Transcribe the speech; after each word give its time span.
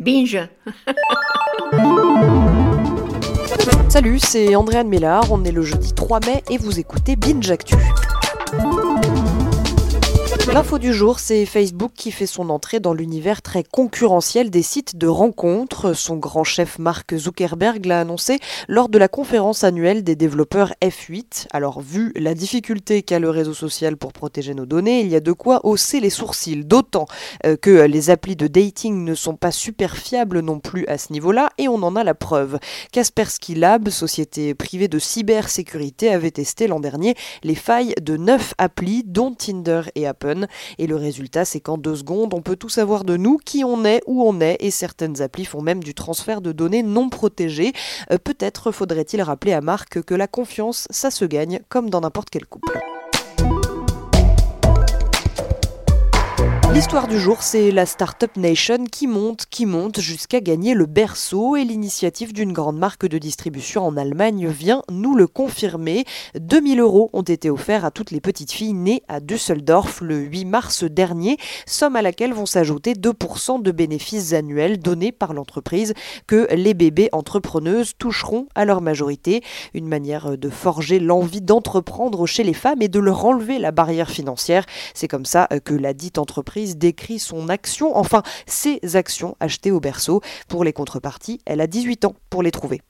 Binge. 0.00 0.48
Salut, 3.90 4.18
c'est 4.18 4.54
Andréane 4.56 4.88
Mélard, 4.88 5.30
on 5.30 5.44
est 5.44 5.52
le 5.52 5.60
jeudi 5.60 5.92
3 5.92 6.20
mai 6.20 6.42
et 6.48 6.56
vous 6.56 6.80
écoutez 6.80 7.16
Binge 7.16 7.50
Actu. 7.50 7.76
L'info 10.52 10.80
du 10.80 10.92
jour, 10.92 11.20
c'est 11.20 11.46
Facebook 11.46 11.92
qui 11.94 12.10
fait 12.10 12.26
son 12.26 12.50
entrée 12.50 12.80
dans 12.80 12.92
l'univers 12.92 13.40
très 13.40 13.62
concurrentiel 13.62 14.50
des 14.50 14.62
sites 14.62 14.96
de 14.96 15.06
rencontres. 15.06 15.92
Son 15.92 16.16
grand 16.16 16.42
chef 16.42 16.80
Mark 16.80 17.16
Zuckerberg 17.16 17.86
l'a 17.86 18.00
annoncé 18.00 18.40
lors 18.66 18.88
de 18.88 18.98
la 18.98 19.06
conférence 19.06 19.62
annuelle 19.62 20.02
des 20.02 20.16
développeurs 20.16 20.74
F8. 20.82 21.46
Alors, 21.52 21.80
vu 21.80 22.12
la 22.16 22.34
difficulté 22.34 23.02
qu'a 23.02 23.20
le 23.20 23.30
réseau 23.30 23.54
social 23.54 23.96
pour 23.96 24.12
protéger 24.12 24.54
nos 24.54 24.66
données, 24.66 25.02
il 25.02 25.06
y 25.06 25.14
a 25.14 25.20
de 25.20 25.30
quoi 25.30 25.64
hausser 25.64 26.00
les 26.00 26.10
sourcils, 26.10 26.64
d'autant 26.64 27.06
euh, 27.46 27.56
que 27.56 27.86
les 27.86 28.10
applis 28.10 28.34
de 28.34 28.48
dating 28.48 29.04
ne 29.04 29.14
sont 29.14 29.36
pas 29.36 29.52
super 29.52 29.96
fiables 29.96 30.40
non 30.40 30.58
plus 30.58 30.84
à 30.88 30.98
ce 30.98 31.12
niveau-là, 31.12 31.50
et 31.58 31.68
on 31.68 31.80
en 31.84 31.94
a 31.94 32.02
la 32.02 32.14
preuve. 32.14 32.58
Kaspersky 32.90 33.54
Lab, 33.54 33.88
société 33.88 34.54
privée 34.54 34.88
de 34.88 34.98
cybersécurité, 34.98 36.12
avait 36.12 36.32
testé 36.32 36.66
l'an 36.66 36.80
dernier 36.80 37.14
les 37.44 37.54
failles 37.54 37.94
de 38.02 38.16
9 38.16 38.54
applis, 38.58 39.04
dont 39.06 39.32
Tinder 39.32 39.82
et 39.94 40.08
Et 40.78 40.86
le 40.86 40.96
résultat, 40.96 41.44
c'est 41.44 41.60
qu'en 41.60 41.78
deux 41.78 41.96
secondes, 41.96 42.34
on 42.34 42.42
peut 42.42 42.56
tout 42.56 42.68
savoir 42.68 43.04
de 43.04 43.16
nous, 43.16 43.38
qui 43.38 43.64
on 43.64 43.84
est, 43.84 44.02
où 44.06 44.22
on 44.22 44.40
est, 44.40 44.56
et 44.60 44.70
certaines 44.70 45.22
applis 45.22 45.44
font 45.44 45.62
même 45.62 45.82
du 45.82 45.94
transfert 45.94 46.40
de 46.40 46.52
données 46.52 46.82
non 46.82 47.08
protégées. 47.08 47.72
Euh, 48.10 48.18
peut-être 48.18 48.72
faudrait-il 48.72 49.22
rappeler 49.22 49.52
à 49.52 49.60
Marc 49.60 50.02
que 50.02 50.14
la 50.14 50.26
confiance, 50.26 50.86
ça 50.90 51.10
se 51.10 51.24
gagne 51.24 51.60
comme 51.68 51.90
dans 51.90 52.00
n'importe 52.00 52.30
quel 52.30 52.46
couple. 52.46 52.78
L'histoire 56.72 57.08
du 57.08 57.18
jour, 57.18 57.42
c'est 57.42 57.72
la 57.72 57.84
Startup 57.84 58.34
Nation 58.36 58.84
qui 58.84 59.08
monte, 59.08 59.46
qui 59.50 59.66
monte 59.66 59.98
jusqu'à 59.98 60.40
gagner 60.40 60.72
le 60.72 60.86
berceau 60.86 61.56
et 61.56 61.64
l'initiative 61.64 62.32
d'une 62.32 62.52
grande 62.52 62.78
marque 62.78 63.06
de 63.06 63.18
distribution 63.18 63.84
en 63.84 63.96
Allemagne 63.96 64.46
vient 64.46 64.82
nous 64.88 65.16
le 65.16 65.26
confirmer. 65.26 66.04
2000 66.38 66.78
euros 66.78 67.10
ont 67.12 67.22
été 67.22 67.50
offerts 67.50 67.84
à 67.84 67.90
toutes 67.90 68.12
les 68.12 68.20
petites 68.20 68.52
filles 68.52 68.72
nées 68.72 69.02
à 69.08 69.18
Düsseldorf 69.18 70.00
le 70.00 70.18
8 70.18 70.44
mars 70.44 70.84
dernier, 70.84 71.38
somme 71.66 71.96
à 71.96 72.02
laquelle 72.02 72.32
vont 72.32 72.46
s'ajouter 72.46 72.92
2% 72.92 73.60
de 73.60 73.72
bénéfices 73.72 74.32
annuels 74.32 74.78
donnés 74.78 75.10
par 75.10 75.34
l'entreprise 75.34 75.92
que 76.28 76.46
les 76.54 76.74
bébés 76.74 77.08
entrepreneuses 77.10 77.94
toucheront 77.98 78.46
à 78.54 78.64
leur 78.64 78.80
majorité. 78.80 79.42
Une 79.74 79.88
manière 79.88 80.38
de 80.38 80.48
forger 80.48 81.00
l'envie 81.00 81.42
d'entreprendre 81.42 82.26
chez 82.26 82.44
les 82.44 82.54
femmes 82.54 82.80
et 82.80 82.88
de 82.88 83.00
leur 83.00 83.24
enlever 83.24 83.58
la 83.58 83.72
barrière 83.72 84.10
financière. 84.10 84.64
C'est 84.94 85.08
comme 85.08 85.26
ça 85.26 85.48
que 85.64 85.74
la 85.74 85.94
dite 85.94 86.16
entreprise 86.16 86.59
décrit 86.66 87.18
son 87.18 87.48
action, 87.48 87.96
enfin 87.96 88.22
ses 88.46 88.80
actions 88.94 89.36
achetées 89.40 89.70
au 89.70 89.80
berceau. 89.80 90.20
Pour 90.48 90.64
les 90.64 90.72
contreparties, 90.72 91.40
elle 91.46 91.60
a 91.60 91.66
18 91.66 92.04
ans 92.04 92.14
pour 92.28 92.42
les 92.42 92.50
trouver. 92.50 92.80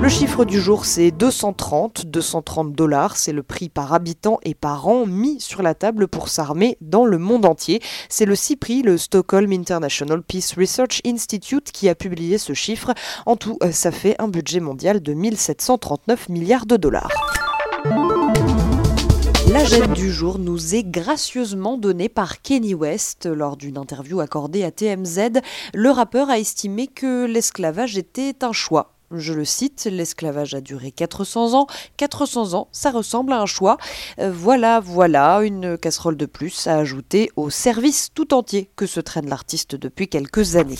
Le 0.00 0.08
chiffre 0.08 0.44
du 0.44 0.60
jour, 0.60 0.86
c'est 0.86 1.10
230. 1.10 2.06
230 2.06 2.72
dollars, 2.72 3.16
c'est 3.16 3.32
le 3.32 3.42
prix 3.42 3.68
par 3.68 3.92
habitant 3.92 4.38
et 4.42 4.54
par 4.54 4.88
an 4.88 5.04
mis 5.04 5.40
sur 5.40 5.62
la 5.62 5.74
table 5.74 6.08
pour 6.08 6.28
s'armer 6.28 6.78
dans 6.80 7.04
le 7.04 7.18
monde 7.18 7.44
entier. 7.44 7.82
C'est 8.08 8.24
le 8.24 8.34
CIPRI, 8.34 8.82
le 8.82 8.96
Stockholm 8.96 9.52
International 9.52 10.22
Peace 10.22 10.54
Research 10.56 11.02
Institute, 11.04 11.70
qui 11.72 11.88
a 11.88 11.94
publié 11.94 12.38
ce 12.38 12.54
chiffre. 12.54 12.94
En 13.26 13.36
tout, 13.36 13.58
ça 13.72 13.90
fait 13.90 14.16
un 14.18 14.28
budget 14.28 14.60
mondial 14.60 15.00
de 15.00 15.12
1739 15.12 16.30
milliards 16.30 16.66
de 16.66 16.76
dollars. 16.76 17.10
La 19.52 19.64
gêne 19.64 19.94
du 19.94 20.12
jour 20.12 20.38
nous 20.38 20.76
est 20.76 20.84
gracieusement 20.84 21.76
donnée 21.76 22.08
par 22.08 22.40
Kenny 22.40 22.72
West 22.72 23.26
lors 23.26 23.56
d'une 23.56 23.78
interview 23.78 24.20
accordée 24.20 24.62
à 24.62 24.70
TMZ. 24.70 25.40
Le 25.74 25.90
rappeur 25.90 26.30
a 26.30 26.38
estimé 26.38 26.86
que 26.86 27.24
l'esclavage 27.24 27.98
était 27.98 28.44
un 28.44 28.52
choix. 28.52 28.94
Je 29.10 29.32
le 29.32 29.44
cite, 29.44 29.88
l'esclavage 29.90 30.54
a 30.54 30.60
duré 30.60 30.92
400 30.92 31.54
ans. 31.54 31.66
400 31.96 32.54
ans, 32.54 32.68
ça 32.70 32.92
ressemble 32.92 33.32
à 33.32 33.40
un 33.40 33.46
choix. 33.46 33.76
Euh, 34.20 34.30
voilà, 34.32 34.78
voilà, 34.78 35.40
une 35.42 35.76
casserole 35.76 36.16
de 36.16 36.26
plus 36.26 36.68
à 36.68 36.76
ajouter 36.76 37.32
au 37.34 37.50
service 37.50 38.10
tout 38.14 38.32
entier 38.34 38.70
que 38.76 38.86
se 38.86 39.00
traîne 39.00 39.28
l'artiste 39.28 39.74
depuis 39.74 40.06
quelques 40.06 40.54
années. 40.54 40.78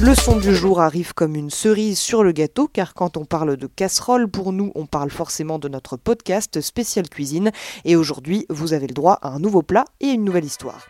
Le 0.00 0.14
son 0.14 0.38
du 0.38 0.54
jour 0.54 0.80
arrive 0.80 1.14
comme 1.14 1.36
une 1.36 1.50
cerise 1.50 1.98
sur 1.98 2.24
le 2.24 2.32
gâteau, 2.32 2.68
car 2.70 2.94
quand 2.94 3.16
on 3.16 3.24
parle 3.24 3.56
de 3.56 3.66
casserole, 3.66 4.28
pour 4.28 4.52
nous, 4.52 4.72
on 4.74 4.86
parle 4.86 5.10
forcément 5.10 5.58
de 5.58 5.68
notre 5.68 5.96
podcast 5.96 6.60
spécial 6.60 7.08
cuisine. 7.08 7.52
Et 7.84 7.96
aujourd'hui, 7.96 8.44
vous 8.50 8.72
avez 8.72 8.86
le 8.86 8.94
droit 8.94 9.18
à 9.22 9.28
un 9.28 9.38
nouveau 9.38 9.62
plat 9.62 9.84
et 10.00 10.08
une 10.08 10.24
nouvelle 10.24 10.44
histoire. 10.44 10.86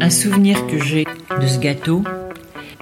Un 0.00 0.10
souvenir 0.10 0.66
que 0.68 0.78
j'ai 0.78 1.04
de 1.40 1.46
ce 1.46 1.58
gâteau, 1.58 2.02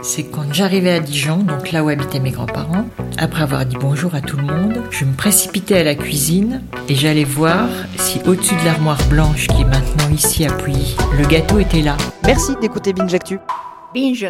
c'est 0.03 0.25
quand 0.25 0.53
j'arrivais 0.53 0.93
à 0.93 1.01
Dijon, 1.01 1.39
donc 1.39 1.73
là 1.73 1.83
où 1.83 1.89
habitaient 1.89 2.21
mes 2.21 2.31
grands-parents, 2.31 2.85
après 3.17 3.43
avoir 3.43 3.65
dit 3.65 3.77
bonjour 3.81 4.15
à 4.15 4.21
tout 4.21 4.37
le 4.37 4.45
monde, 4.45 4.83
je 4.91 5.05
me 5.05 5.15
précipitais 5.15 5.79
à 5.79 5.83
la 5.85 5.95
cuisine 5.95 6.63
et 6.89 6.95
j'allais 6.95 7.25
voir 7.25 7.69
si 7.97 8.21
au-dessus 8.27 8.55
de 8.55 8.65
l'armoire 8.65 9.03
blanche 9.09 9.47
qui 9.49 9.63
est 9.63 9.65
maintenant 9.65 10.11
ici 10.15 10.45
à 10.45 10.51
le 10.51 11.27
gâteau 11.27 11.59
était 11.59 11.81
là. 11.81 11.97
Merci 12.25 12.53
d'écouter 12.61 12.93
Binge 12.93 13.15
Actu. 13.15 13.39
Binge 13.95 14.29